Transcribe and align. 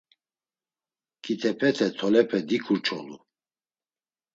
Ǩitepete 1.23 1.87
tolepe 1.97 2.39
diǩurçolu. 2.47 3.17